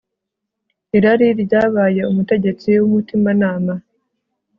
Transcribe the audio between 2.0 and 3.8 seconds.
umutegetsi wumutimanama